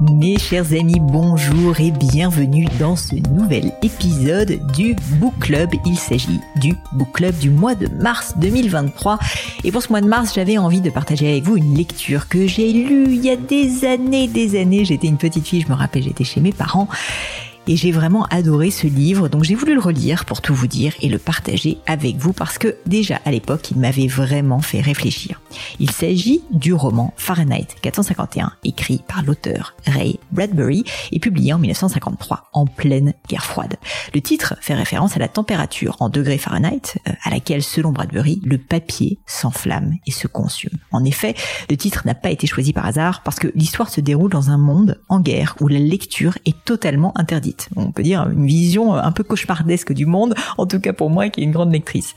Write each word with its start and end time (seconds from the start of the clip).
Mes 0.00 0.38
chers 0.38 0.72
amis, 0.72 0.98
bonjour 0.98 1.78
et 1.78 1.92
bienvenue 1.92 2.66
dans 2.80 2.96
ce 2.96 3.14
nouvel 3.30 3.72
épisode 3.82 4.58
du 4.72 4.96
Book 5.20 5.34
Club. 5.38 5.70
Il 5.86 5.96
s'agit 5.96 6.40
du 6.56 6.74
Book 6.94 7.12
Club 7.12 7.38
du 7.38 7.50
mois 7.50 7.76
de 7.76 7.86
mars 8.02 8.34
2023. 8.38 9.20
Et 9.62 9.70
pour 9.70 9.82
ce 9.82 9.90
mois 9.90 10.00
de 10.00 10.08
mars, 10.08 10.34
j'avais 10.34 10.58
envie 10.58 10.80
de 10.80 10.90
partager 10.90 11.30
avec 11.30 11.44
vous 11.44 11.56
une 11.56 11.76
lecture 11.76 12.28
que 12.28 12.48
j'ai 12.48 12.72
lue 12.72 13.14
il 13.14 13.24
y 13.24 13.30
a 13.30 13.36
des 13.36 13.84
années, 13.84 14.26
des 14.26 14.60
années. 14.60 14.84
J'étais 14.84 15.06
une 15.06 15.16
petite 15.16 15.46
fille, 15.46 15.60
je 15.60 15.68
me 15.68 15.74
rappelle, 15.74 16.02
j'étais 16.02 16.24
chez 16.24 16.40
mes 16.40 16.52
parents 16.52 16.88
et 17.66 17.76
j'ai 17.76 17.92
vraiment 17.92 18.24
adoré 18.26 18.70
ce 18.70 18.86
livre, 18.86 19.28
donc 19.28 19.44
j'ai 19.44 19.54
voulu 19.54 19.74
le 19.74 19.80
relire 19.80 20.24
pour 20.24 20.42
tout 20.42 20.54
vous 20.54 20.66
dire 20.66 20.92
et 21.00 21.08
le 21.08 21.18
partager 21.18 21.78
avec 21.86 22.16
vous 22.16 22.32
parce 22.32 22.58
que 22.58 22.76
déjà 22.86 23.20
à 23.24 23.30
l'époque 23.30 23.70
il 23.70 23.78
m'avait 23.78 24.06
vraiment 24.06 24.60
fait 24.60 24.80
réfléchir. 24.80 25.40
Il 25.80 25.90
s'agit 25.90 26.42
du 26.50 26.74
roman 26.74 27.14
Fahrenheit 27.16 27.68
451 27.80 28.52
écrit 28.64 29.02
par 29.08 29.22
l'auteur 29.22 29.74
Ray 29.86 30.18
Bradbury 30.32 30.84
et 31.12 31.18
publié 31.18 31.52
en 31.52 31.58
1953 31.58 32.50
en 32.52 32.66
pleine 32.66 33.14
guerre 33.28 33.44
froide. 33.44 33.76
Le 34.14 34.20
titre 34.20 34.54
fait 34.60 34.74
référence 34.74 35.16
à 35.16 35.20
la 35.20 35.28
température 35.28 35.96
en 36.00 36.08
degrés 36.08 36.38
Fahrenheit 36.38 36.98
euh, 37.08 37.12
à 37.22 37.30
laquelle 37.30 37.62
selon 37.62 37.92
Bradbury 37.92 38.42
le 38.44 38.58
papier 38.58 39.18
s'enflamme 39.26 39.94
et 40.06 40.10
se 40.10 40.26
consume. 40.26 40.78
En 40.92 41.04
effet, 41.04 41.34
le 41.70 41.76
titre 41.76 42.02
n'a 42.04 42.14
pas 42.14 42.30
été 42.30 42.46
choisi 42.46 42.72
par 42.72 42.86
hasard 42.86 43.22
parce 43.22 43.38
que 43.38 43.48
l'histoire 43.54 43.88
se 43.88 44.00
déroule 44.00 44.30
dans 44.30 44.50
un 44.50 44.58
monde 44.58 45.00
en 45.08 45.20
guerre 45.20 45.56
où 45.60 45.68
la 45.68 45.78
lecture 45.78 46.36
est 46.44 46.56
totalement 46.64 47.16
interdite 47.16 47.53
on 47.76 47.92
peut 47.92 48.02
dire 48.02 48.28
une 48.28 48.46
vision 48.46 48.94
un 48.94 49.12
peu 49.12 49.22
cauchemardesque 49.22 49.92
du 49.92 50.06
monde, 50.06 50.34
en 50.58 50.66
tout 50.66 50.80
cas 50.80 50.92
pour 50.92 51.10
moi 51.10 51.28
qui 51.28 51.40
est 51.40 51.44
une 51.44 51.52
grande 51.52 51.72
lectrice. 51.72 52.14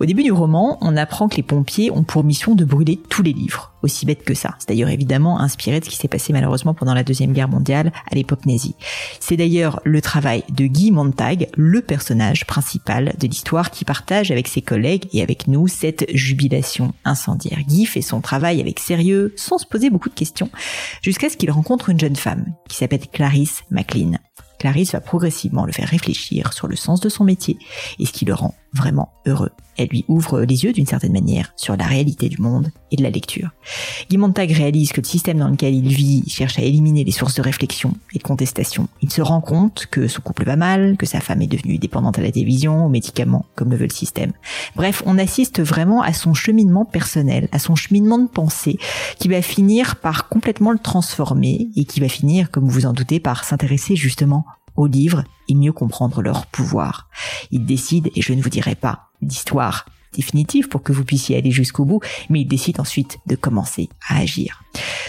Au 0.00 0.04
début 0.04 0.22
du 0.22 0.32
roman, 0.32 0.78
on 0.80 0.96
apprend 0.96 1.28
que 1.28 1.36
les 1.36 1.42
pompiers 1.42 1.90
ont 1.90 2.02
pour 2.02 2.24
mission 2.24 2.54
de 2.54 2.64
brûler 2.64 3.00
tous 3.08 3.22
les 3.22 3.32
livres 3.32 3.74
aussi 3.84 4.06
bête 4.06 4.24
que 4.24 4.34
ça. 4.34 4.56
C'est 4.58 4.68
d'ailleurs 4.68 4.88
évidemment 4.88 5.38
inspiré 5.38 5.78
de 5.78 5.84
ce 5.84 5.90
qui 5.90 5.96
s'est 5.96 6.08
passé 6.08 6.32
malheureusement 6.32 6.74
pendant 6.74 6.94
la 6.94 7.04
Deuxième 7.04 7.32
Guerre 7.32 7.48
mondiale 7.48 7.92
à 8.10 8.14
l'époque 8.14 8.46
nazie. 8.46 8.74
C'est 9.20 9.36
d'ailleurs 9.36 9.80
le 9.84 10.00
travail 10.00 10.42
de 10.50 10.66
Guy 10.66 10.90
Montag, 10.90 11.48
le 11.54 11.80
personnage 11.82 12.46
principal 12.46 13.14
de 13.18 13.26
l'histoire 13.26 13.70
qui 13.70 13.84
partage 13.84 14.30
avec 14.30 14.48
ses 14.48 14.62
collègues 14.62 15.06
et 15.12 15.22
avec 15.22 15.46
nous 15.46 15.68
cette 15.68 16.06
jubilation 16.12 16.94
incendiaire. 17.04 17.58
Guy 17.66 17.86
fait 17.86 18.02
son 18.02 18.20
travail 18.20 18.60
avec 18.60 18.80
sérieux, 18.80 19.32
sans 19.36 19.58
se 19.58 19.66
poser 19.66 19.90
beaucoup 19.90 20.08
de 20.08 20.14
questions, 20.14 20.50
jusqu'à 21.02 21.28
ce 21.28 21.36
qu'il 21.36 21.50
rencontre 21.50 21.90
une 21.90 22.00
jeune 22.00 22.16
femme 22.16 22.46
qui 22.68 22.76
s'appelle 22.76 23.06
Clarisse 23.12 23.62
MacLean. 23.70 24.18
Clarisse 24.64 24.92
va 24.92 25.02
progressivement 25.02 25.66
le 25.66 25.72
faire 25.72 25.90
réfléchir 25.90 26.54
sur 26.54 26.68
le 26.68 26.74
sens 26.74 26.98
de 27.00 27.10
son 27.10 27.22
métier 27.22 27.58
et 27.98 28.06
ce 28.06 28.12
qui 28.12 28.24
le 28.24 28.32
rend 28.32 28.54
vraiment 28.74 29.12
heureux. 29.26 29.50
Elle 29.76 29.88
lui 29.88 30.04
ouvre 30.08 30.42
les 30.42 30.64
yeux 30.64 30.72
d'une 30.72 30.86
certaine 30.86 31.12
manière 31.12 31.52
sur 31.56 31.76
la 31.76 31.84
réalité 31.84 32.28
du 32.28 32.40
monde 32.40 32.70
et 32.90 32.96
de 32.96 33.02
la 33.02 33.10
lecture. 33.10 33.50
Guy 34.08 34.18
Montag 34.18 34.50
réalise 34.52 34.92
que 34.92 35.00
le 35.00 35.06
système 35.06 35.38
dans 35.38 35.48
lequel 35.48 35.74
il 35.74 35.88
vit 35.88 36.22
cherche 36.28 36.58
à 36.58 36.62
éliminer 36.62 37.02
les 37.02 37.12
sources 37.12 37.34
de 37.34 37.42
réflexion 37.42 37.94
et 38.12 38.18
de 38.18 38.22
contestation. 38.22 38.88
Il 39.02 39.12
se 39.12 39.22
rend 39.22 39.40
compte 39.40 39.86
que 39.90 40.06
son 40.06 40.22
couple 40.22 40.44
va 40.44 40.56
mal, 40.56 40.96
que 40.96 41.06
sa 41.06 41.20
femme 41.20 41.42
est 41.42 41.48
devenue 41.48 41.78
dépendante 41.78 42.18
à 42.18 42.22
la 42.22 42.30
télévision, 42.30 42.86
aux 42.86 42.88
médicaments, 42.88 43.46
comme 43.56 43.70
le 43.70 43.76
veut 43.76 43.86
le 43.86 43.90
système. 43.90 44.32
Bref, 44.76 45.02
on 45.06 45.18
assiste 45.18 45.60
vraiment 45.60 46.02
à 46.02 46.12
son 46.12 46.34
cheminement 46.34 46.84
personnel, 46.84 47.48
à 47.52 47.58
son 47.58 47.74
cheminement 47.74 48.18
de 48.18 48.28
pensée, 48.28 48.78
qui 49.18 49.28
va 49.28 49.42
finir 49.42 49.96
par 49.96 50.28
complètement 50.28 50.70
le 50.70 50.78
transformer 50.78 51.68
et 51.76 51.84
qui 51.84 52.00
va 52.00 52.08
finir, 52.08 52.50
comme 52.50 52.68
vous 52.68 52.86
en 52.86 52.92
doutez, 52.92 53.20
par 53.20 53.44
s'intéresser 53.44 53.96
justement 53.96 54.44
aux 54.76 54.86
livres 54.86 55.24
et 55.48 55.54
mieux 55.54 55.72
comprendre 55.72 56.22
leur 56.22 56.46
pouvoir. 56.46 57.08
Il 57.50 57.64
décide, 57.64 58.10
et 58.14 58.22
je 58.22 58.32
ne 58.32 58.42
vous 58.42 58.50
dirai 58.50 58.74
pas 58.74 59.10
d'histoire 59.22 59.86
définitive 60.14 60.68
pour 60.68 60.82
que 60.82 60.92
vous 60.92 61.04
puissiez 61.04 61.36
aller 61.36 61.50
jusqu'au 61.50 61.84
bout, 61.84 62.00
mais 62.30 62.42
il 62.42 62.46
décide 62.46 62.80
ensuite 62.80 63.18
de 63.26 63.34
commencer 63.34 63.88
à 64.08 64.18
agir. 64.18 64.62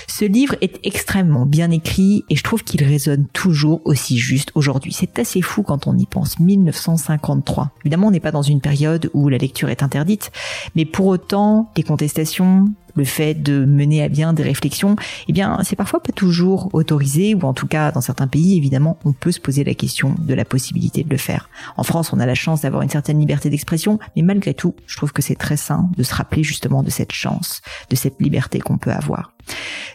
Ce 0.08 0.26
livre 0.26 0.56
est 0.62 0.80
extrêmement 0.84 1.46
bien 1.46 1.72
écrit 1.72 2.24
et 2.30 2.36
je 2.36 2.44
trouve 2.44 2.64
qu'il 2.64 2.84
résonne 2.84 3.28
toujours 3.28 3.82
aussi 3.86 4.18
juste 4.18 4.52
aujourd'hui. 4.56 4.94
C'est 4.94 5.20
assez 5.20 5.42
fou 5.42 5.64
quand 5.64 5.88
on 5.88 5.98
y 5.98 6.06
pense. 6.06 6.40
1953. 6.40 7.72
Évidemment, 7.84 8.08
on 8.08 8.12
n'est 8.12 8.20
pas 8.20 8.32
dans 8.32 8.42
une 8.42 8.62
période 8.62 9.10
où 9.14 9.30
la 9.30 9.38
lecture 9.38 9.70
est 9.70 9.84
interdite, 9.84 10.32
mais 10.76 10.86
pour 10.86 11.08
autant, 11.08 11.72
les 11.76 11.84
contestations, 11.84 12.66
le 12.96 13.06
fait 13.06 13.34
de 13.34 13.66
mener 13.66 14.04
à 14.04 14.10
bien 14.10 14.34
des 14.34 14.44
réflexions, 14.44 14.96
eh 15.28 15.34
bien, 15.34 15.60
c'est 15.64 15.76
parfois 15.76 16.02
pas 16.02 16.12
toujours 16.12 16.70
autorisé, 16.74 17.36
ou 17.36 17.42
en 17.42 17.54
tout 17.54 17.68
cas, 17.68 17.92
dans 17.92 18.02
certains 18.02 18.28
pays, 18.28 18.58
évidemment, 18.58 18.98
on 19.06 19.14
peut 19.14 19.32
se 19.32 19.40
poser 19.40 19.64
la 19.64 19.74
question 19.74 20.16
de 20.20 20.34
la 20.34 20.46
possibilité 20.46 21.04
de 21.04 21.10
le 21.10 21.18
faire. 21.18 21.50
En 21.78 21.84
France, 21.84 22.14
on 22.14 22.20
a 22.20 22.26
la 22.26 22.36
chance 22.36 22.62
d'avoir 22.62 22.82
une 22.82 22.90
certaine 22.90 23.20
liberté 23.20 23.50
d'expression, 23.50 24.00
mais 24.16 24.22
malgré 24.22 24.54
tout, 24.54 24.76
je 24.88 24.98
trouve 24.98 25.12
que 25.12 25.22
c'est 25.22 25.36
très 25.36 25.58
sain 25.58 25.90
de 25.98 26.04
se 26.04 26.14
rappeler 26.14 26.44
justement 26.44 26.84
de 26.84 26.90
cette 26.90 27.12
chance, 27.12 27.62
de 27.90 27.96
cette 27.96 28.22
liberté 28.22 28.60
qu'on 28.60 28.78
peut 28.78 28.92
avoir. 28.92 29.35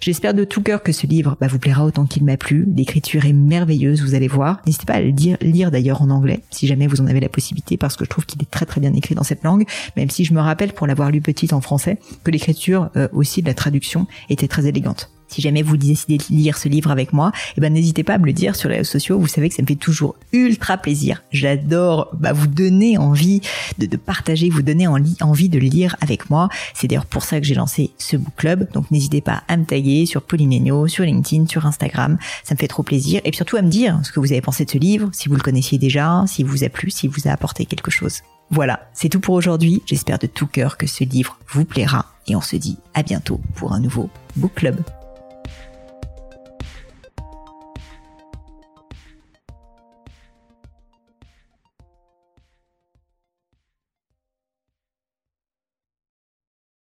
J'espère 0.00 0.32
de 0.32 0.44
tout 0.44 0.62
cœur 0.62 0.82
que 0.82 0.92
ce 0.92 1.06
livre 1.06 1.36
bah, 1.40 1.46
vous 1.46 1.58
plaira 1.58 1.84
autant 1.84 2.06
qu'il 2.06 2.24
m'a 2.24 2.36
plu. 2.36 2.66
L'écriture 2.74 3.26
est 3.26 3.34
merveilleuse, 3.34 4.02
vous 4.02 4.14
allez 4.14 4.28
voir. 4.28 4.62
N'hésitez 4.66 4.86
pas 4.86 4.94
à 4.94 5.00
le 5.00 5.12
lire, 5.40 5.70
d'ailleurs 5.70 6.00
en 6.00 6.10
anglais, 6.10 6.40
si 6.50 6.66
jamais 6.66 6.86
vous 6.86 7.00
en 7.00 7.06
avez 7.06 7.20
la 7.20 7.28
possibilité, 7.28 7.76
parce 7.76 7.96
que 7.96 8.04
je 8.04 8.10
trouve 8.10 8.24
qu'il 8.24 8.40
est 8.40 8.50
très 8.50 8.66
très 8.66 8.80
bien 8.80 8.94
écrit 8.94 9.14
dans 9.14 9.24
cette 9.24 9.44
langue, 9.44 9.66
même 9.96 10.08
si 10.08 10.24
je 10.24 10.32
me 10.32 10.40
rappelle, 10.40 10.72
pour 10.72 10.86
l'avoir 10.86 11.10
lu 11.10 11.20
petite 11.20 11.52
en 11.52 11.60
français, 11.60 11.98
que 12.24 12.30
l'écriture 12.30 12.90
euh, 12.96 13.08
aussi 13.12 13.42
de 13.42 13.46
la 13.46 13.54
traduction 13.54 14.06
était 14.30 14.48
très 14.48 14.66
élégante. 14.66 15.10
Si 15.30 15.40
jamais 15.40 15.62
vous 15.62 15.76
décidez 15.76 16.18
de 16.18 16.24
lire 16.30 16.58
ce 16.58 16.68
livre 16.68 16.90
avec 16.90 17.12
moi, 17.12 17.32
eh 17.56 17.60
ben 17.60 17.72
n'hésitez 17.72 18.02
pas 18.04 18.14
à 18.14 18.18
me 18.18 18.26
le 18.26 18.32
dire 18.32 18.56
sur 18.56 18.68
les 18.68 18.78
réseaux 18.78 18.90
sociaux. 18.90 19.18
Vous 19.18 19.28
savez 19.28 19.48
que 19.48 19.54
ça 19.54 19.62
me 19.62 19.66
fait 19.66 19.76
toujours 19.76 20.16
ultra 20.32 20.76
plaisir. 20.76 21.22
J'adore 21.30 22.10
bah, 22.18 22.32
vous 22.32 22.48
donner 22.48 22.98
envie 22.98 23.40
de, 23.78 23.96
partager, 23.96 24.50
vous 24.50 24.62
donner 24.62 24.86
envie 24.86 25.48
de 25.48 25.58
lire 25.58 25.96
avec 26.00 26.30
moi. 26.30 26.48
C'est 26.74 26.88
d'ailleurs 26.88 27.06
pour 27.06 27.22
ça 27.22 27.40
que 27.40 27.46
j'ai 27.46 27.54
lancé 27.54 27.90
ce 27.98 28.16
book 28.16 28.34
club. 28.36 28.68
Donc 28.72 28.90
n'hésitez 28.90 29.20
pas 29.20 29.42
à 29.48 29.56
me 29.56 29.64
taguer 29.64 30.06
sur 30.06 30.22
Pauline 30.22 30.50
sur 30.88 31.04
LinkedIn, 31.04 31.46
sur 31.46 31.66
Instagram. 31.66 32.18
Ça 32.44 32.54
me 32.54 32.58
fait 32.58 32.68
trop 32.68 32.82
plaisir. 32.82 33.20
Et 33.24 33.32
surtout 33.32 33.56
à 33.56 33.62
me 33.62 33.70
dire 33.70 34.00
ce 34.02 34.12
que 34.12 34.20
vous 34.20 34.32
avez 34.32 34.40
pensé 34.40 34.64
de 34.64 34.70
ce 34.70 34.78
livre, 34.78 35.10
si 35.12 35.28
vous 35.28 35.36
le 35.36 35.40
connaissiez 35.40 35.78
déjà, 35.78 36.24
si 36.26 36.42
vous 36.42 36.64
a 36.64 36.68
plu, 36.68 36.90
si 36.90 37.06
vous 37.06 37.28
a 37.28 37.30
apporté 37.30 37.66
quelque 37.66 37.90
chose. 37.90 38.20
Voilà, 38.50 38.88
c'est 38.92 39.08
tout 39.08 39.20
pour 39.20 39.34
aujourd'hui. 39.34 39.82
J'espère 39.86 40.18
de 40.18 40.26
tout 40.26 40.46
cœur 40.46 40.76
que 40.76 40.86
ce 40.86 41.04
livre 41.04 41.38
vous 41.48 41.64
plaira 41.64 42.06
et 42.26 42.34
on 42.34 42.40
se 42.40 42.56
dit 42.56 42.78
à 42.94 43.02
bientôt 43.02 43.40
pour 43.54 43.72
un 43.72 43.80
nouveau 43.80 44.10
book 44.36 44.54
club. 44.54 44.82